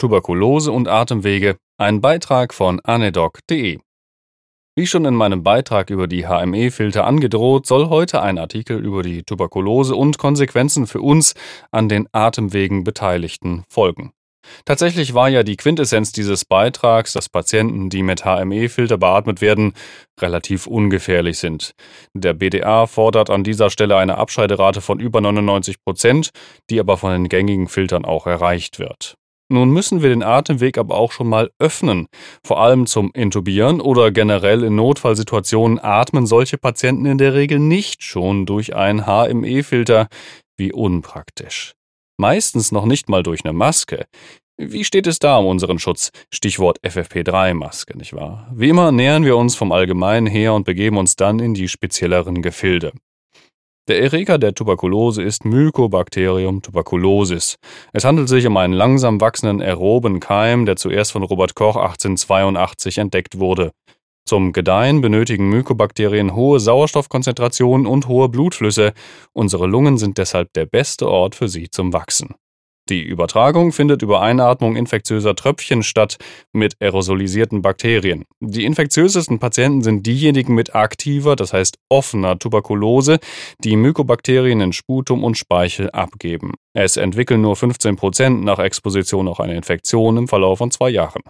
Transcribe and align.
Tuberkulose 0.00 0.72
und 0.72 0.88
Atemwege, 0.88 1.58
ein 1.78 2.00
Beitrag 2.00 2.54
von 2.54 2.80
anedoc.de. 2.80 3.78
Wie 4.74 4.86
schon 4.86 5.04
in 5.04 5.14
meinem 5.14 5.42
Beitrag 5.42 5.90
über 5.90 6.06
die 6.06 6.26
HME-Filter 6.26 7.06
angedroht, 7.06 7.66
soll 7.66 7.90
heute 7.90 8.22
ein 8.22 8.38
Artikel 8.38 8.78
über 8.82 9.02
die 9.02 9.24
Tuberkulose 9.24 9.94
und 9.94 10.16
Konsequenzen 10.16 10.86
für 10.86 11.02
uns 11.02 11.34
an 11.70 11.90
den 11.90 12.08
Atemwegen 12.12 12.82
Beteiligten 12.82 13.64
folgen. 13.68 14.12
Tatsächlich 14.64 15.12
war 15.12 15.28
ja 15.28 15.42
die 15.42 15.56
Quintessenz 15.56 16.12
dieses 16.12 16.46
Beitrags, 16.46 17.12
dass 17.12 17.28
Patienten, 17.28 17.90
die 17.90 18.02
mit 18.02 18.24
HME-Filter 18.24 18.96
beatmet 18.96 19.42
werden, 19.42 19.74
relativ 20.18 20.66
ungefährlich 20.66 21.38
sind. 21.38 21.74
Der 22.14 22.32
BDA 22.32 22.86
fordert 22.86 23.28
an 23.28 23.44
dieser 23.44 23.68
Stelle 23.68 23.98
eine 23.98 24.16
Abscheiderate 24.16 24.80
von 24.80 24.98
über 24.98 25.20
99 25.20 25.84
Prozent, 25.84 26.30
die 26.70 26.80
aber 26.80 26.96
von 26.96 27.12
den 27.12 27.28
gängigen 27.28 27.68
Filtern 27.68 28.06
auch 28.06 28.26
erreicht 28.26 28.78
wird. 28.78 29.19
Nun 29.52 29.70
müssen 29.70 30.00
wir 30.00 30.10
den 30.10 30.22
Atemweg 30.22 30.78
aber 30.78 30.96
auch 30.96 31.10
schon 31.10 31.28
mal 31.28 31.50
öffnen. 31.58 32.06
Vor 32.44 32.60
allem 32.60 32.86
zum 32.86 33.10
Intubieren 33.14 33.80
oder 33.80 34.12
generell 34.12 34.62
in 34.62 34.76
Notfallsituationen 34.76 35.80
atmen 35.82 36.26
solche 36.26 36.56
Patienten 36.56 37.04
in 37.04 37.18
der 37.18 37.34
Regel 37.34 37.58
nicht 37.58 38.04
schon 38.04 38.46
durch 38.46 38.76
einen 38.76 39.06
HME-Filter. 39.06 40.06
Wie 40.56 40.72
unpraktisch. 40.72 41.72
Meistens 42.16 42.70
noch 42.70 42.84
nicht 42.84 43.08
mal 43.08 43.24
durch 43.24 43.44
eine 43.44 43.52
Maske. 43.52 44.06
Wie 44.56 44.84
steht 44.84 45.08
es 45.08 45.18
da 45.18 45.38
um 45.38 45.46
unseren 45.46 45.80
Schutz? 45.80 46.10
Stichwort 46.32 46.78
FFP3-Maske, 46.84 47.96
nicht 47.96 48.12
wahr? 48.12 48.52
Wie 48.54 48.68
immer 48.68 48.92
nähern 48.92 49.24
wir 49.24 49.36
uns 49.36 49.56
vom 49.56 49.72
Allgemeinen 49.72 50.26
her 50.26 50.54
und 50.54 50.64
begeben 50.64 50.96
uns 50.98 51.16
dann 51.16 51.40
in 51.40 51.54
die 51.54 51.66
spezielleren 51.66 52.40
Gefilde. 52.42 52.92
Der 53.88 54.02
Erreger 54.02 54.38
der 54.38 54.54
Tuberkulose 54.54 55.22
ist 55.22 55.44
Mycobacterium 55.44 56.62
tuberculosis. 56.62 57.56
Es 57.92 58.04
handelt 58.04 58.28
sich 58.28 58.46
um 58.46 58.56
einen 58.56 58.74
langsam 58.74 59.20
wachsenden 59.20 59.60
aeroben 59.60 60.20
Keim, 60.20 60.66
der 60.66 60.76
zuerst 60.76 61.12
von 61.12 61.22
Robert 61.22 61.54
Koch 61.54 61.76
1882 61.76 62.98
entdeckt 62.98 63.38
wurde. 63.38 63.72
Zum 64.26 64.52
Gedeihen 64.52 65.00
benötigen 65.00 65.48
Mykobakterien 65.48 66.36
hohe 66.36 66.60
Sauerstoffkonzentrationen 66.60 67.86
und 67.86 68.06
hohe 68.06 68.28
Blutflüsse. 68.28 68.92
Unsere 69.32 69.66
Lungen 69.66 69.98
sind 69.98 70.18
deshalb 70.18 70.52
der 70.52 70.66
beste 70.66 71.08
Ort 71.08 71.34
für 71.34 71.48
sie 71.48 71.68
zum 71.68 71.92
Wachsen. 71.92 72.34
Die 72.90 73.02
Übertragung 73.02 73.70
findet 73.70 74.02
über 74.02 74.20
Einatmung 74.20 74.74
infektiöser 74.74 75.36
Tröpfchen 75.36 75.84
statt 75.84 76.16
mit 76.52 76.74
aerosolisierten 76.80 77.62
Bakterien. 77.62 78.24
Die 78.40 78.64
infektiösesten 78.64 79.38
Patienten 79.38 79.82
sind 79.82 80.04
diejenigen 80.06 80.56
mit 80.56 80.74
aktiver, 80.74 81.36
das 81.36 81.52
heißt 81.52 81.78
offener 81.88 82.36
Tuberkulose, 82.36 83.20
die 83.62 83.76
Mykobakterien 83.76 84.60
in 84.60 84.72
Sputum 84.72 85.22
und 85.22 85.38
Speichel 85.38 85.90
abgeben. 85.90 86.54
Es 86.74 86.96
entwickeln 86.96 87.42
nur 87.42 87.54
15 87.54 87.94
Prozent 87.94 88.44
nach 88.44 88.58
Exposition 88.58 89.28
auch 89.28 89.38
eine 89.38 89.54
Infektion 89.54 90.16
im 90.16 90.26
Verlauf 90.26 90.58
von 90.58 90.72
zwei 90.72 90.90
Jahren. 90.90 91.22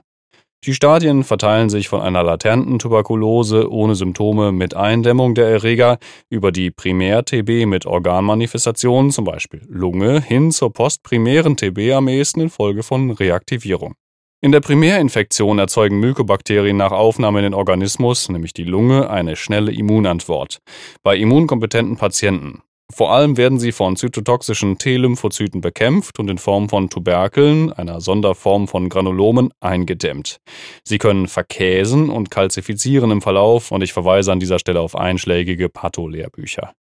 Die 0.66 0.75
Stadien 0.75 1.25
verteilen 1.25 1.70
sich 1.70 1.89
von 1.89 2.03
einer 2.03 2.22
latenten 2.22 2.78
Tuberkulose 2.78 3.72
ohne 3.72 3.94
Symptome 3.94 4.53
mit 4.53 4.75
Eindämmung 4.75 5.34
der 5.34 5.48
Erreger 5.48 5.97
über 6.28 6.53
die 6.53 6.70
Primär-TB 6.70 7.64
mit 7.64 7.86
Organmanifestationen, 7.86 9.11
zum 9.11 9.25
Beispiel 9.25 9.62
Lunge, 9.69 10.20
hin 10.20 10.53
zur 10.53 10.70
postprimären 10.70 11.56
TB 11.56 11.92
am 11.94 12.08
ehesten 12.08 12.42
infolge 12.42 12.83
von 12.83 13.11
Reaktivierung. 13.11 13.94
In 14.42 14.53
der 14.53 14.61
Primärinfektion 14.61 15.58
erzeugen 15.58 15.98
Mykobakterien 15.98 16.77
nach 16.77 16.92
Aufnahme 16.92 17.38
in 17.38 17.44
den 17.44 17.55
Organismus, 17.55 18.28
nämlich 18.28 18.53
die 18.53 18.64
Lunge, 18.64 19.08
eine 19.08 19.36
schnelle 19.36 19.72
Immunantwort. 19.72 20.61
Bei 21.03 21.16
immunkompetenten 21.16 21.97
Patienten, 21.97 22.62
vor 22.93 23.13
allem 23.13 23.37
werden 23.37 23.59
sie 23.59 23.73
von 23.73 23.97
zytotoxischen 23.97 24.79
T-Lymphozyten 24.79 25.61
bekämpft 25.61 26.19
und 26.19 26.29
in 26.29 26.39
Form 26.39 26.69
von 26.69 26.91
Tuberkeln, 26.91 27.73
einer 27.73 28.01
Sonderform 28.01 28.69
von 28.69 28.89
Granulomen, 28.89 29.51
eingedämmt. 29.61 30.39
Sie 30.85 30.99
können 30.99 31.29
verkäsen 31.29 32.11
und 32.11 32.31
kalzifizieren 32.31 33.11
im 33.11 33.23
Verlauf 33.23 33.71
und 33.71 33.83
ich 33.83 33.93
verweise 33.93 34.33
an 34.33 34.41
dieser 34.41 34.59
Stelle 34.59 34.81
auf 34.81 34.97
einschlägige 34.97 35.69
Patholehrbücher. 35.69 36.73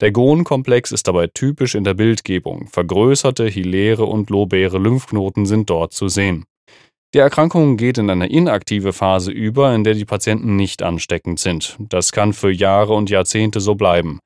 Der 0.00 0.12
Gon-Komplex 0.12 0.92
ist 0.92 1.08
dabei 1.08 1.28
typisch 1.28 1.74
in 1.74 1.84
der 1.84 1.94
Bildgebung. 1.94 2.68
Vergrößerte, 2.68 3.46
hiläre 3.46 4.04
und 4.04 4.30
lobäre 4.30 4.78
Lymphknoten 4.78 5.46
sind 5.46 5.70
dort 5.70 5.92
zu 5.92 6.08
sehen. 6.08 6.44
Die 7.14 7.18
Erkrankung 7.18 7.76
geht 7.78 7.98
in 7.98 8.10
eine 8.10 8.28
inaktive 8.28 8.92
Phase 8.92 9.30
über, 9.30 9.74
in 9.74 9.84
der 9.84 9.94
die 9.94 10.04
Patienten 10.04 10.56
nicht 10.56 10.82
ansteckend 10.82 11.38
sind. 11.38 11.76
Das 11.78 12.12
kann 12.12 12.32
für 12.32 12.50
Jahre 12.50 12.92
und 12.92 13.08
Jahrzehnte 13.08 13.60
so 13.60 13.74
bleiben. 13.74 14.18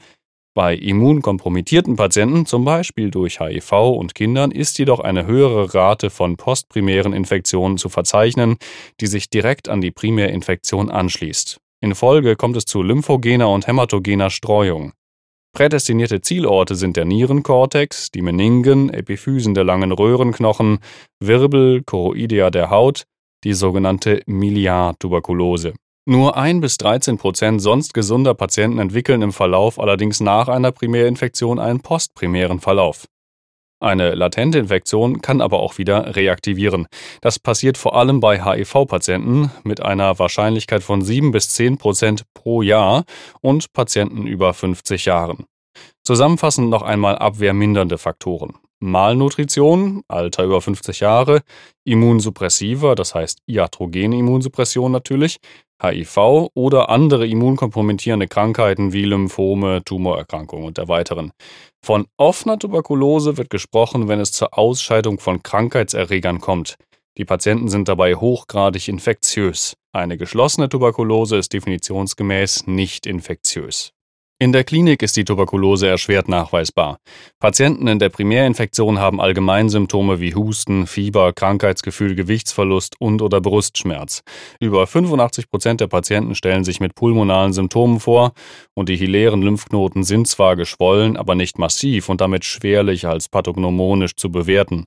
Bei 0.60 0.74
immunkompromittierten 0.74 1.96
Patienten, 1.96 2.44
zum 2.44 2.66
Beispiel 2.66 3.10
durch 3.10 3.40
HIV 3.40 3.72
und 3.72 4.14
Kindern, 4.14 4.50
ist 4.50 4.78
jedoch 4.78 5.00
eine 5.00 5.24
höhere 5.24 5.72
Rate 5.72 6.10
von 6.10 6.36
postprimären 6.36 7.14
Infektionen 7.14 7.78
zu 7.78 7.88
verzeichnen, 7.88 8.58
die 9.00 9.06
sich 9.06 9.30
direkt 9.30 9.70
an 9.70 9.80
die 9.80 9.90
Primärinfektion 9.90 10.90
anschließt. 10.90 11.62
In 11.80 11.94
Folge 11.94 12.36
kommt 12.36 12.58
es 12.58 12.66
zu 12.66 12.82
lymphogener 12.82 13.48
und 13.48 13.68
hämatogener 13.68 14.28
Streuung. 14.28 14.92
Prädestinierte 15.54 16.20
Zielorte 16.20 16.74
sind 16.74 16.98
der 16.98 17.06
Nierenkortex, 17.06 18.10
die 18.10 18.20
Meningen, 18.20 18.90
Epiphysen 18.92 19.54
der 19.54 19.64
langen 19.64 19.92
Röhrenknochen, 19.92 20.80
Wirbel, 21.20 21.82
Choroidea 21.86 22.50
der 22.50 22.68
Haut, 22.68 23.04
die 23.44 23.54
sogenannte 23.54 24.20
Miliartuberkulose. 24.26 25.72
Nur 26.10 26.36
1 26.36 26.60
bis 26.60 26.76
13 26.78 27.18
Prozent 27.18 27.62
sonst 27.62 27.94
gesunder 27.94 28.34
Patienten 28.34 28.80
entwickeln 28.80 29.22
im 29.22 29.32
Verlauf 29.32 29.78
allerdings 29.78 30.18
nach 30.18 30.48
einer 30.48 30.72
Primärinfektion 30.72 31.60
einen 31.60 31.82
postprimären 31.82 32.58
Verlauf. 32.58 33.06
Eine 33.78 34.16
latente 34.16 34.58
Infektion 34.58 35.20
kann 35.20 35.40
aber 35.40 35.60
auch 35.60 35.78
wieder 35.78 36.16
reaktivieren. 36.16 36.88
Das 37.20 37.38
passiert 37.38 37.78
vor 37.78 37.94
allem 37.94 38.18
bei 38.18 38.44
HIV-Patienten 38.44 39.52
mit 39.62 39.82
einer 39.82 40.18
Wahrscheinlichkeit 40.18 40.82
von 40.82 41.00
7 41.00 41.30
bis 41.30 41.50
10 41.50 41.78
Prozent 41.78 42.24
pro 42.34 42.62
Jahr 42.62 43.04
und 43.40 43.72
Patienten 43.72 44.26
über 44.26 44.52
50 44.52 45.04
Jahren. 45.04 45.44
Zusammenfassend 46.02 46.70
noch 46.70 46.82
einmal 46.82 47.18
abwehrmindernde 47.18 47.98
Faktoren. 47.98 48.54
Malnutrition, 48.80 50.02
Alter 50.08 50.42
über 50.42 50.60
50 50.60 51.00
Jahre, 51.00 51.42
Immunsuppressiva, 51.84 52.96
das 52.96 53.14
heißt 53.14 53.38
iatrogene 53.46 54.16
Immunsuppression 54.18 54.90
natürlich, 54.90 55.38
HIV 55.82 56.50
oder 56.54 56.88
andere 56.90 57.26
immunkompromittierende 57.26 58.28
Krankheiten 58.28 58.92
wie 58.92 59.04
Lymphome, 59.04 59.82
Tumorerkrankungen 59.84 60.66
und 60.66 60.78
der 60.78 60.88
weiteren. 60.88 61.32
Von 61.82 62.06
offener 62.16 62.58
Tuberkulose 62.58 63.36
wird 63.36 63.50
gesprochen, 63.50 64.08
wenn 64.08 64.20
es 64.20 64.32
zur 64.32 64.58
Ausscheidung 64.58 65.18
von 65.18 65.42
Krankheitserregern 65.42 66.40
kommt. 66.40 66.76
Die 67.16 67.24
Patienten 67.24 67.68
sind 67.68 67.88
dabei 67.88 68.14
hochgradig 68.14 68.88
infektiös. 68.88 69.74
Eine 69.92 70.16
geschlossene 70.16 70.68
Tuberkulose 70.68 71.36
ist 71.36 71.52
definitionsgemäß 71.52 72.66
nicht 72.66 73.06
infektiös. 73.06 73.92
In 74.42 74.52
der 74.52 74.64
Klinik 74.64 75.02
ist 75.02 75.18
die 75.18 75.24
Tuberkulose 75.24 75.86
erschwert 75.86 76.26
nachweisbar. 76.26 76.96
Patienten 77.40 77.86
in 77.88 77.98
der 77.98 78.08
Primärinfektion 78.08 78.98
haben 78.98 79.20
Allgemeinsymptome 79.20 80.18
wie 80.18 80.34
Husten, 80.34 80.86
Fieber, 80.86 81.34
Krankheitsgefühl, 81.34 82.14
Gewichtsverlust 82.14 82.98
und 82.98 83.20
oder 83.20 83.42
Brustschmerz. 83.42 84.22
Über 84.58 84.86
85 84.86 85.50
Prozent 85.50 85.82
der 85.82 85.88
Patienten 85.88 86.34
stellen 86.34 86.64
sich 86.64 86.80
mit 86.80 86.94
pulmonalen 86.94 87.52
Symptomen 87.52 88.00
vor 88.00 88.32
und 88.72 88.88
die 88.88 88.96
hilären 88.96 89.42
Lymphknoten 89.42 90.04
sind 90.04 90.26
zwar 90.26 90.56
geschwollen, 90.56 91.18
aber 91.18 91.34
nicht 91.34 91.58
massiv 91.58 92.08
und 92.08 92.22
damit 92.22 92.46
schwerlich 92.46 93.06
als 93.06 93.28
pathognomonisch 93.28 94.16
zu 94.16 94.32
bewerten. 94.32 94.86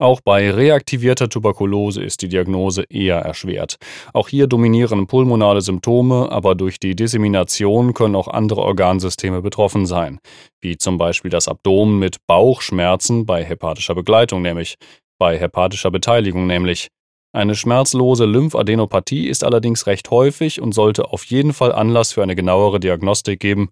Auch 0.00 0.22
bei 0.22 0.50
reaktivierter 0.50 1.28
Tuberkulose 1.28 2.02
ist 2.02 2.22
die 2.22 2.28
Diagnose 2.28 2.84
eher 2.88 3.18
erschwert. 3.18 3.76
Auch 4.14 4.30
hier 4.30 4.46
dominieren 4.46 5.06
pulmonale 5.06 5.60
Symptome, 5.60 6.32
aber 6.32 6.54
durch 6.54 6.80
die 6.80 6.96
Dissemination 6.96 7.92
können 7.92 8.16
auch 8.16 8.26
andere 8.26 8.62
Organsysteme 8.62 9.42
betroffen 9.42 9.84
sein, 9.84 10.18
wie 10.62 10.78
zum 10.78 10.96
Beispiel 10.96 11.30
das 11.30 11.48
Abdomen 11.48 11.98
mit 11.98 12.16
Bauchschmerzen 12.26 13.26
bei 13.26 13.44
hepatischer 13.44 13.94
Begleitung 13.94 14.40
nämlich, 14.40 14.76
bei 15.18 15.38
hepatischer 15.38 15.90
Beteiligung 15.90 16.46
nämlich. 16.46 16.88
Eine 17.34 17.54
schmerzlose 17.54 18.24
Lymphadenopathie 18.24 19.28
ist 19.28 19.44
allerdings 19.44 19.86
recht 19.86 20.10
häufig 20.10 20.62
und 20.62 20.72
sollte 20.72 21.12
auf 21.12 21.24
jeden 21.26 21.52
Fall 21.52 21.72
Anlass 21.72 22.14
für 22.14 22.22
eine 22.22 22.34
genauere 22.34 22.80
Diagnostik 22.80 23.38
geben, 23.38 23.68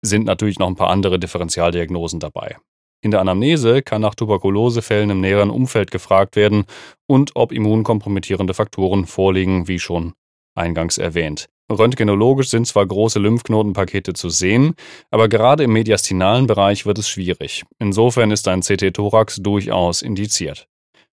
sind 0.00 0.26
natürlich 0.26 0.60
noch 0.60 0.68
ein 0.68 0.76
paar 0.76 0.90
andere 0.90 1.18
Differentialdiagnosen 1.18 2.20
dabei. 2.20 2.56
In 3.02 3.10
der 3.10 3.20
Anamnese 3.20 3.82
kann 3.82 4.02
nach 4.02 4.14
Tuberkulosefällen 4.14 5.10
im 5.10 5.20
näheren 5.20 5.50
Umfeld 5.50 5.90
gefragt 5.90 6.36
werden 6.36 6.64
und 7.06 7.32
ob 7.34 7.50
immunkompromittierende 7.52 8.52
Faktoren 8.52 9.06
vorliegen, 9.06 9.68
wie 9.68 9.78
schon 9.78 10.12
eingangs 10.54 10.98
erwähnt. 10.98 11.48
Röntgenologisch 11.70 12.48
sind 12.48 12.66
zwar 12.66 12.84
große 12.84 13.20
Lymphknotenpakete 13.20 14.12
zu 14.12 14.28
sehen, 14.28 14.74
aber 15.10 15.28
gerade 15.28 15.64
im 15.64 15.72
mediastinalen 15.72 16.46
Bereich 16.46 16.84
wird 16.84 16.98
es 16.98 17.08
schwierig. 17.08 17.64
Insofern 17.78 18.32
ist 18.32 18.48
ein 18.48 18.60
CT-Thorax 18.60 19.36
durchaus 19.36 20.02
indiziert. 20.02 20.66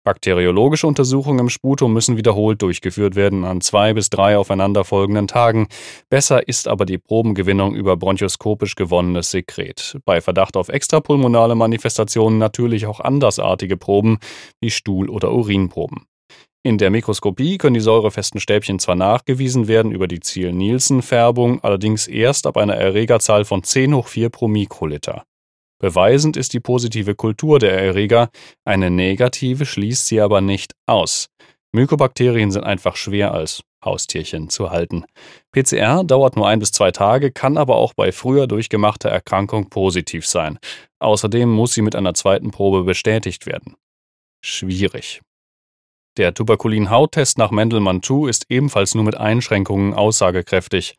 Bakteriologische 0.04 0.86
Untersuchungen 0.86 1.40
im 1.40 1.50
Sputum 1.50 1.94
müssen 1.94 2.18
wiederholt 2.18 2.62
durchgeführt 2.62 3.16
werden 3.16 3.46
an 3.46 3.62
zwei 3.62 3.94
bis 3.94 4.10
drei 4.10 4.38
aufeinanderfolgenden 4.38 5.28
Tagen. 5.28 5.68
Besser 6.10 6.46
ist 6.48 6.68
aber 6.68 6.86
die 6.86 6.98
Probengewinnung 6.98 7.74
über 7.74 7.96
bronchoskopisch 7.96 8.76
gewonnenes 8.76 9.32
Sekret. 9.32 9.98
Bei 10.04 10.20
Verdacht 10.20 10.58
auf 10.58 10.68
extrapulmonale 10.68 11.56
Manifestationen 11.56 12.38
natürlich 12.38 12.86
auch 12.86 13.00
andersartige 13.00 13.78
Proben 13.78 14.20
wie 14.60 14.72
Stuhl- 14.72 15.10
oder 15.10 15.32
Urinproben. 15.32 16.06
In 16.66 16.78
der 16.78 16.90
Mikroskopie 16.90 17.58
können 17.58 17.74
die 17.74 17.80
säurefesten 17.80 18.40
Stäbchen 18.40 18.80
zwar 18.80 18.96
nachgewiesen 18.96 19.68
werden 19.68 19.92
über 19.92 20.08
die 20.08 20.20
Ziel-Nielsen-Färbung, 20.20 21.62
allerdings 21.62 22.08
erst 22.08 22.48
ab 22.48 22.58
einer 22.58 22.76
Erregerzahl 22.76 23.44
von 23.46 23.64
10 23.64 23.94
hoch 23.94 24.08
4 24.08 24.30
pro 24.30 24.48
Mikroliter. 24.48 25.24
Beweisend 25.84 26.38
ist 26.38 26.54
die 26.54 26.62
positive 26.62 27.14
Kultur 27.14 27.60
der 27.60 27.78
Erreger, 27.78 28.30
eine 28.64 28.90
negative 28.90 29.66
schließt 29.66 30.08
sie 30.08 30.22
aber 30.22 30.40
nicht 30.40 30.72
aus. 30.88 31.28
Mykobakterien 31.74 32.52
sind 32.52 32.64
einfach 32.64 32.96
schwer 32.96 33.34
als 33.34 33.64
Haustierchen 33.84 34.48
zu 34.48 34.72
halten. 34.72 35.04
PCR 35.52 36.06
dauert 36.06 36.38
nur 36.38 36.48
ein 36.48 36.60
bis 36.60 36.72
zwei 36.72 36.92
Tage, 36.92 37.34
kann 37.34 37.58
aber 37.58 37.76
auch 37.76 37.94
bei 37.96 38.14
früher 38.14 38.48
durchgemachter 38.48 39.10
Erkrankung 39.10 39.70
positiv 39.70 40.26
sein. 40.26 40.58
Außerdem 41.00 41.50
muss 41.52 41.74
sie 41.74 41.82
mit 41.82 41.98
einer 41.98 42.14
zweiten 42.14 42.52
Probe 42.52 42.86
bestätigt 42.86 43.46
werden. 43.46 43.76
Schwierig. 44.42 45.20
Der 46.16 46.34
Tuberkulin-Hauttest 46.34 47.38
nach 47.38 47.52
Mendelmann-2 47.52 48.30
ist 48.30 48.46
ebenfalls 48.48 48.96
nur 48.96 49.04
mit 49.04 49.18
Einschränkungen 49.18 49.94
aussagekräftig. 49.94 50.96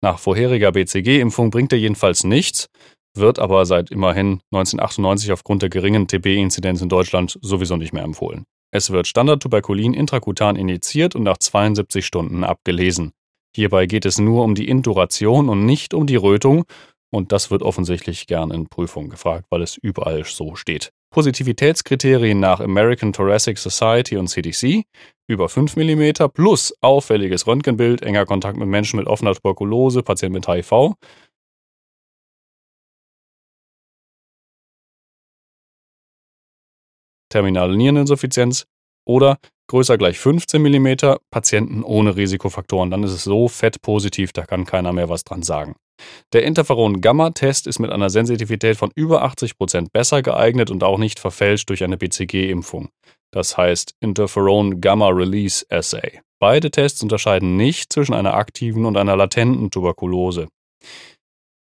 Nach 0.00 0.20
vorheriger 0.20 0.70
BCG-Impfung 0.70 1.50
bringt 1.50 1.72
er 1.72 1.80
jedenfalls 1.80 2.22
nichts, 2.22 2.68
wird 3.18 3.38
aber 3.38 3.66
seit 3.66 3.90
immerhin 3.90 4.40
1998 4.52 5.32
aufgrund 5.32 5.62
der 5.62 5.68
geringen 5.68 6.06
TB-Inzidenz 6.06 6.80
in 6.82 6.88
Deutschland 6.88 7.38
sowieso 7.42 7.76
nicht 7.76 7.92
mehr 7.92 8.04
empfohlen. 8.04 8.44
Es 8.70 8.90
wird 8.90 9.06
Standardtuberkulin 9.06 9.94
intrakutan 9.94 10.56
injiziert 10.56 11.14
und 11.14 11.22
nach 11.22 11.38
72 11.38 12.04
Stunden 12.04 12.44
abgelesen. 12.44 13.12
Hierbei 13.54 13.86
geht 13.86 14.04
es 14.04 14.18
nur 14.18 14.44
um 14.44 14.54
die 14.54 14.68
Induration 14.68 15.48
und 15.48 15.64
nicht 15.64 15.94
um 15.94 16.06
die 16.06 16.16
Rötung, 16.16 16.64
und 17.10 17.32
das 17.32 17.50
wird 17.50 17.62
offensichtlich 17.62 18.26
gern 18.26 18.50
in 18.50 18.68
Prüfungen 18.68 19.08
gefragt, 19.08 19.46
weil 19.50 19.62
es 19.62 19.78
überall 19.78 20.24
so 20.24 20.56
steht. 20.56 20.90
Positivitätskriterien 21.10 22.38
nach 22.38 22.60
American 22.60 23.14
Thoracic 23.14 23.56
Society 23.56 24.18
und 24.18 24.28
CDC 24.28 24.84
über 25.26 25.48
5 25.48 25.76
mm 25.76 26.28
plus 26.32 26.74
auffälliges 26.82 27.46
Röntgenbild, 27.46 28.02
enger 28.02 28.26
Kontakt 28.26 28.58
mit 28.58 28.68
Menschen 28.68 28.98
mit 28.98 29.06
offener 29.06 29.34
Tuberkulose, 29.34 30.02
Patient 30.02 30.34
mit 30.34 30.46
HIV 30.46 30.94
terminale 37.28 37.76
Niereninsuffizienz 37.76 38.66
oder 39.06 39.38
größer 39.68 39.98
gleich 39.98 40.18
15 40.18 40.62
mm, 40.62 41.16
Patienten 41.30 41.82
ohne 41.82 42.16
Risikofaktoren. 42.16 42.90
Dann 42.90 43.02
ist 43.02 43.12
es 43.12 43.24
so 43.24 43.48
fettpositiv, 43.48 44.32
da 44.32 44.44
kann 44.44 44.64
keiner 44.64 44.92
mehr 44.92 45.08
was 45.08 45.24
dran 45.24 45.42
sagen. 45.42 45.76
Der 46.32 46.44
Interferon-Gamma-Test 46.44 47.66
ist 47.66 47.78
mit 47.78 47.90
einer 47.90 48.10
Sensitivität 48.10 48.76
von 48.76 48.90
über 48.94 49.24
80% 49.24 49.88
besser 49.92 50.22
geeignet 50.22 50.70
und 50.70 50.84
auch 50.84 50.98
nicht 50.98 51.18
verfälscht 51.18 51.68
durch 51.70 51.82
eine 51.82 51.96
BCG-Impfung. 51.96 52.88
Das 53.32 53.56
heißt 53.56 53.94
Interferon 54.00 54.80
Gamma 54.80 55.08
Release 55.08 55.66
Assay. 55.70 56.20
Beide 56.40 56.70
Tests 56.70 57.02
unterscheiden 57.02 57.56
nicht 57.56 57.92
zwischen 57.92 58.14
einer 58.14 58.34
aktiven 58.34 58.86
und 58.86 58.96
einer 58.96 59.16
latenten 59.16 59.70
Tuberkulose. 59.70 60.46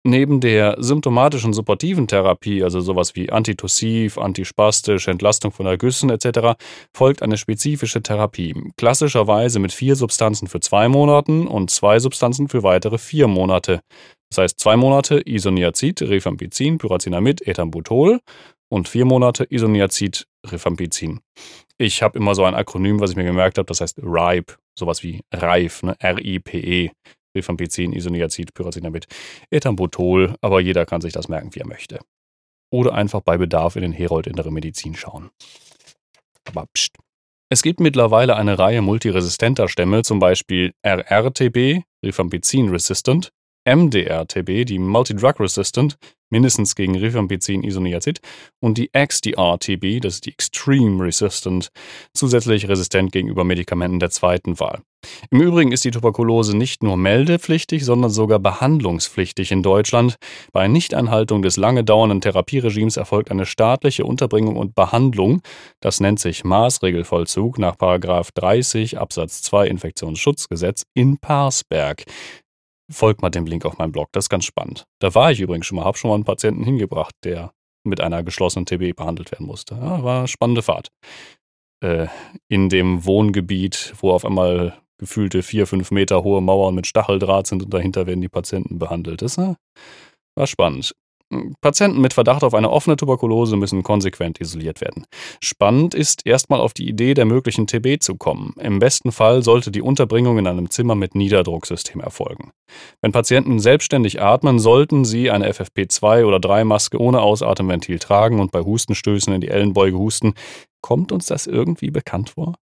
Neben 0.05 0.41
der 0.41 0.75
symptomatischen 0.79 1.53
supportiven 1.53 2.09
Therapie, 2.09 2.61
also 2.61 2.81
sowas 2.81 3.15
wie 3.15 3.31
antitussiv, 3.31 4.17
antispastisch, 4.17 5.07
Entlastung 5.07 5.53
von 5.53 5.65
Ergüssen 5.65 6.09
etc., 6.09 6.61
folgt 6.93 7.21
eine 7.21 7.37
spezifische 7.37 8.03
Therapie. 8.03 8.53
Klassischerweise 8.75 9.59
mit 9.59 9.71
vier 9.71 9.95
Substanzen 9.95 10.49
für 10.49 10.59
zwei 10.59 10.89
Monate 10.89 11.31
und 11.31 11.71
zwei 11.71 11.99
Substanzen 11.99 12.49
für 12.49 12.63
weitere 12.63 12.97
vier 12.97 13.27
Monate. 13.27 13.79
Das 14.29 14.39
heißt 14.39 14.59
zwei 14.59 14.75
Monate 14.75 15.21
Isoniazid, 15.25 16.01
Rifampicin, 16.01 16.79
Pyrazinamid, 16.79 17.47
Ethambutol 17.47 18.19
und 18.69 18.89
vier 18.89 19.05
Monate 19.05 19.45
Isoniazid, 19.49 20.27
Rifampicin. 20.51 21.21
Ich 21.77 22.03
habe 22.03 22.17
immer 22.17 22.35
so 22.35 22.43
ein 22.43 22.55
Akronym, 22.55 22.99
was 22.99 23.11
ich 23.11 23.15
mir 23.15 23.23
gemerkt 23.23 23.57
habe, 23.57 23.67
das 23.67 23.79
heißt 23.79 23.99
RIPE, 24.03 24.57
sowas 24.77 25.01
wie 25.01 25.21
RIFE, 25.33 25.85
ne? 25.85 25.95
R-I-P-E. 25.99 26.91
Rifampicin, 27.35 27.93
Isoniazid, 27.93 28.53
Pyrazinamid, 28.53 29.07
Ethambutol, 29.49 30.35
aber 30.41 30.59
jeder 30.61 30.85
kann 30.85 31.01
sich 31.01 31.13
das 31.13 31.27
merken, 31.27 31.53
wie 31.53 31.59
er 31.59 31.67
möchte. 31.67 31.99
Oder 32.71 32.93
einfach 32.93 33.21
bei 33.21 33.37
Bedarf 33.37 33.75
in 33.75 33.83
den 33.83 33.91
Herold 33.91 34.27
Innere 34.27 34.51
Medizin 34.51 34.95
schauen. 34.95 35.29
Aber 36.45 36.65
pst. 36.75 36.97
Es 37.49 37.61
gibt 37.61 37.79
mittlerweile 37.79 38.35
eine 38.35 38.57
Reihe 38.57 38.81
multiresistenter 38.81 39.67
Stämme, 39.67 40.01
zum 40.01 40.17
Beispiel 40.19 40.73
RRTB, 40.83 41.83
Rifampicin 42.03 42.69
Resistant, 42.69 43.31
MDR-TB, 43.65 44.65
die 44.65 44.79
Multidrug 44.79 45.39
Resistant, 45.39 45.97
mindestens 46.29 46.75
gegen 46.75 46.95
Rifampicin 46.97 47.63
Isoniazid, 47.63 48.19
und 48.59 48.77
die 48.77 48.89
XDR-TB, 48.91 50.01
das 50.01 50.15
ist 50.15 50.25
die 50.25 50.31
Extreme 50.31 51.03
Resistant, 51.03 51.69
zusätzlich 52.13 52.67
resistent 52.67 53.11
gegenüber 53.11 53.43
Medikamenten 53.43 53.99
der 53.99 54.09
zweiten 54.09 54.59
Wahl. 54.59 54.81
Im 55.31 55.41
Übrigen 55.41 55.71
ist 55.71 55.83
die 55.83 55.91
Tuberkulose 55.91 56.55
nicht 56.55 56.81
nur 56.81 56.97
meldepflichtig, 56.97 57.83
sondern 57.83 58.09
sogar 58.09 58.39
behandlungspflichtig 58.39 59.51
in 59.51 59.61
Deutschland. 59.61 60.15
Bei 60.51 60.67
Nichteinhaltung 60.67 61.41
des 61.41 61.57
lange 61.57 61.83
dauernden 61.83 62.21
Therapieregimes 62.21 62.97
erfolgt 62.97 63.31
eine 63.31 63.45
staatliche 63.45 64.05
Unterbringung 64.05 64.55
und 64.55 64.75
Behandlung. 64.75 65.41
Das 65.81 65.99
nennt 65.99 66.19
sich 66.19 66.43
Maßregelvollzug 66.43 67.59
nach 67.59 67.75
30 67.75 68.97
Absatz 68.97 69.41
2 69.43 69.67
Infektionsschutzgesetz 69.67 70.83
in 70.93 71.17
Parsberg. 71.17 72.03
Folgt 72.91 73.21
mal 73.21 73.29
dem 73.29 73.45
Link 73.45 73.65
auf 73.65 73.77
meinem 73.77 73.91
Blog, 73.91 74.09
das 74.11 74.25
ist 74.25 74.29
ganz 74.29 74.45
spannend. 74.45 74.85
Da 74.99 75.15
war 75.15 75.31
ich 75.31 75.39
übrigens 75.39 75.65
schon 75.65 75.77
mal, 75.77 75.85
habe 75.85 75.97
schon 75.97 76.09
mal 76.09 76.15
einen 76.15 76.25
Patienten 76.25 76.63
hingebracht, 76.63 77.15
der 77.23 77.53
mit 77.85 78.01
einer 78.01 78.23
geschlossenen 78.23 78.65
TB 78.65 78.95
behandelt 78.95 79.31
werden 79.31 79.47
musste. 79.47 79.75
Ja, 79.75 80.03
war 80.03 80.19
eine 80.19 80.27
spannende 80.27 80.61
Fahrt. 80.61 80.89
Äh, 81.83 82.07
in 82.47 82.69
dem 82.69 83.05
Wohngebiet, 83.05 83.93
wo 83.97 84.11
auf 84.11 84.25
einmal 84.25 84.77
gefühlte 84.97 85.43
vier, 85.43 85.67
fünf 85.67 85.91
Meter 85.91 86.23
hohe 86.23 86.41
Mauern 86.41 86.75
mit 86.75 86.87
Stacheldraht 86.87 87.47
sind 87.47 87.63
und 87.63 87.73
dahinter 87.73 88.07
werden 88.07 88.21
die 88.21 88.29
Patienten 88.29 88.79
behandelt. 88.79 89.21
Das 89.21 89.37
äh, 89.37 89.55
war 90.35 90.47
spannend. 90.47 90.95
Patienten 91.61 92.01
mit 92.01 92.13
Verdacht 92.13 92.43
auf 92.43 92.53
eine 92.53 92.69
offene 92.69 92.95
Tuberkulose 92.95 93.55
müssen 93.55 93.83
konsequent 93.83 94.39
isoliert 94.41 94.81
werden. 94.81 95.05
Spannend 95.41 95.95
ist, 95.95 96.25
erstmal 96.25 96.59
auf 96.59 96.73
die 96.73 96.87
Idee 96.87 97.13
der 97.13 97.25
möglichen 97.25 97.67
TB 97.67 98.01
zu 98.01 98.15
kommen. 98.15 98.53
Im 98.59 98.79
besten 98.79 99.11
Fall 99.11 99.43
sollte 99.43 99.71
die 99.71 99.81
Unterbringung 99.81 100.37
in 100.37 100.47
einem 100.47 100.69
Zimmer 100.69 100.95
mit 100.95 101.15
Niederdrucksystem 101.15 102.01
erfolgen. 102.01 102.51
Wenn 103.01 103.11
Patienten 103.11 103.59
selbstständig 103.59 104.21
atmen, 104.21 104.59
sollten 104.59 105.05
sie 105.05 105.29
eine 105.31 105.51
FFP2 105.51 106.25
oder 106.25 106.39
3 106.39 106.63
Maske 106.63 106.99
ohne 106.99 107.21
Ausatemventil 107.21 107.99
tragen 107.99 108.39
und 108.39 108.51
bei 108.51 108.61
Hustenstößen 108.61 109.33
in 109.33 109.41
die 109.41 109.49
Ellenbeuge 109.49 109.97
husten. 109.97 110.33
Kommt 110.81 111.11
uns 111.11 111.27
das 111.27 111.47
irgendwie 111.47 111.91
bekannt 111.91 112.31
vor? 112.31 112.55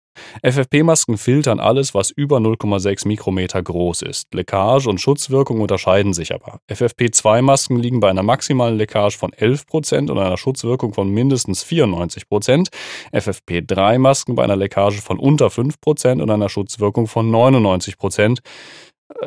FFP-Masken 0.44 1.17
filtern 1.17 1.59
alles, 1.59 1.93
was 1.93 2.12
über 2.12 2.38
0,6 2.38 3.07
Mikrometer 3.07 3.62
groß 3.62 4.03
ist. 4.03 4.34
Leckage 4.34 4.88
und 4.88 5.00
Schutzwirkung 5.00 5.62
unterscheiden 5.62 6.13
sich 6.13 6.34
aber. 6.34 6.60
FFP2-Masken 6.69 7.77
liegen 7.77 8.00
bei 8.00 8.10
einer 8.10 8.24
maximalen 8.24 8.77
Leckage 8.77 9.17
von 9.17 9.31
11% 9.31 10.10
und 10.10 10.17
einer 10.17 10.38
Schutzwirkung 10.38 10.93
von 10.93 11.10
mindestens 11.10 11.65
94%. 11.65 12.67
FFP3-Masken 13.13 14.36
bei 14.36 14.43
einer 14.43 14.55
Leckage 14.55 15.01
von 15.01 15.19
unter 15.19 15.48
5% 15.48 16.22
und 16.22 16.29
einer 16.29 16.50
Schutzwirkung 16.50 17.07
von 17.07 17.29
99%. 17.31 18.39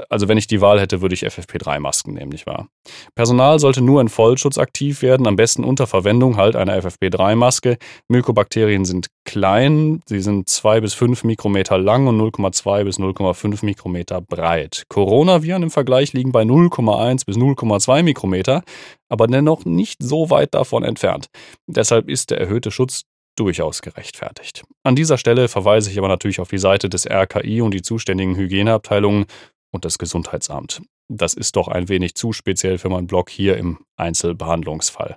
Also 0.08 0.28
wenn 0.28 0.38
ich 0.38 0.46
die 0.46 0.60
Wahl 0.60 0.80
hätte, 0.80 1.02
würde 1.02 1.14
ich 1.14 1.26
FFP3-Masken 1.26 2.14
nehmen, 2.14 2.30
nicht 2.30 2.46
wahr? 2.46 2.68
Personal 3.14 3.58
sollte 3.58 3.82
nur 3.82 4.00
in 4.00 4.08
Vollschutz 4.08 4.56
aktiv 4.56 5.02
werden, 5.02 5.26
am 5.26 5.36
besten 5.36 5.64
unter 5.64 5.86
Verwendung 5.86 6.36
halt 6.36 6.54
einer 6.54 6.78
FFP3-Maske. 6.78 7.78
Mykobakterien 8.08 8.84
sind 8.84 9.08
klein, 9.24 10.00
sie 10.06 10.20
sind 10.20 10.48
2 10.48 10.80
bis 10.80 10.94
5 10.94 11.24
Mikrometer 11.24 11.78
lang 11.78 12.06
und 12.06 12.20
0,2 12.20 12.84
bis 12.84 12.98
0,5 12.98 13.64
Mikrometer 13.64 14.20
breit. 14.20 14.84
Coronaviren 14.88 15.64
im 15.64 15.70
Vergleich 15.70 16.12
liegen 16.12 16.32
bei 16.32 16.42
0,1 16.42 17.26
bis 17.26 17.36
0,2 17.36 18.02
Mikrometer, 18.02 18.62
aber 19.08 19.26
dennoch 19.26 19.64
nicht 19.64 20.02
so 20.02 20.30
weit 20.30 20.54
davon 20.54 20.84
entfernt. 20.84 21.26
Deshalb 21.66 22.08
ist 22.08 22.30
der 22.30 22.40
erhöhte 22.40 22.70
Schutz 22.70 23.02
durchaus 23.36 23.82
gerechtfertigt. 23.82 24.64
An 24.84 24.96
dieser 24.96 25.18
Stelle 25.18 25.48
verweise 25.48 25.90
ich 25.90 25.98
aber 25.98 26.08
natürlich 26.08 26.40
auf 26.40 26.50
die 26.50 26.58
Seite 26.58 26.88
des 26.88 27.08
RKI 27.08 27.62
und 27.62 27.72
die 27.72 27.82
zuständigen 27.82 28.36
Hygieneabteilungen 28.36 29.26
und 29.72 29.84
das 29.84 29.98
Gesundheitsamt. 29.98 30.82
Das 31.08 31.34
ist 31.34 31.56
doch 31.56 31.68
ein 31.68 31.88
wenig 31.88 32.14
zu 32.14 32.32
speziell 32.32 32.78
für 32.78 32.88
meinen 32.88 33.06
Blog 33.06 33.28
hier 33.28 33.56
im 33.56 33.78
Einzelbehandlungsfall. 33.96 35.16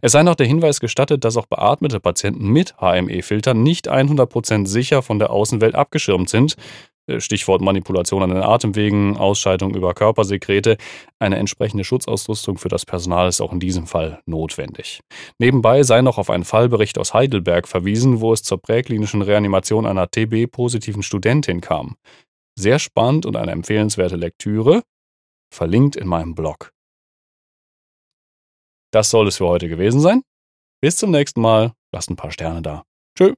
Es 0.00 0.12
sei 0.12 0.22
noch 0.22 0.36
der 0.36 0.46
Hinweis 0.46 0.80
gestattet, 0.80 1.24
dass 1.24 1.36
auch 1.36 1.46
beatmete 1.46 2.00
Patienten 2.00 2.48
mit 2.48 2.76
HME-Filtern 2.80 3.62
nicht 3.62 3.90
100% 3.90 4.66
sicher 4.66 5.02
von 5.02 5.18
der 5.18 5.30
Außenwelt 5.30 5.74
abgeschirmt 5.74 6.28
sind. 6.28 6.54
äh, 7.06 7.20
Stichwort 7.20 7.60
Manipulation 7.60 8.22
an 8.22 8.30
den 8.30 8.42
Atemwegen, 8.42 9.18
Ausscheidung 9.18 9.74
über 9.74 9.92
Körpersekrete. 9.92 10.78
Eine 11.18 11.36
entsprechende 11.36 11.84
Schutzausrüstung 11.84 12.56
für 12.56 12.68
das 12.68 12.86
Personal 12.86 13.28
ist 13.28 13.42
auch 13.42 13.52
in 13.52 13.60
diesem 13.60 13.86
Fall 13.86 14.20
notwendig. 14.24 15.00
Nebenbei 15.38 15.82
sei 15.82 16.00
noch 16.00 16.16
auf 16.16 16.30
einen 16.30 16.44
Fallbericht 16.44 16.96
aus 16.98 17.12
Heidelberg 17.12 17.68
verwiesen, 17.68 18.22
wo 18.22 18.32
es 18.32 18.42
zur 18.42 18.62
präklinischen 18.62 19.20
Reanimation 19.20 19.84
einer 19.84 20.10
TB-positiven 20.10 21.02
Studentin 21.02 21.60
kam. 21.60 21.96
Sehr 22.56 22.78
spannend 22.78 23.26
und 23.26 23.36
eine 23.36 23.52
empfehlenswerte 23.52 24.16
Lektüre, 24.16 24.82
verlinkt 25.52 25.96
in 25.96 26.06
meinem 26.06 26.34
Blog. 26.34 26.72
Das 28.92 29.10
soll 29.10 29.26
es 29.26 29.38
für 29.38 29.46
heute 29.46 29.68
gewesen 29.68 30.00
sein. 30.00 30.22
Bis 30.80 30.96
zum 30.96 31.10
nächsten 31.10 31.40
Mal. 31.40 31.72
Lasst 31.92 32.10
ein 32.10 32.16
paar 32.16 32.30
Sterne 32.30 32.62
da. 32.62 32.84
Tschö. 33.16 33.34